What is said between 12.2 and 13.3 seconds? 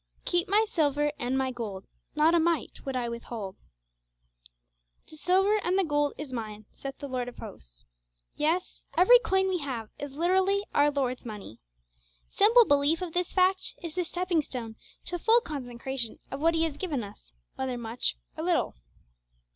Simple belief of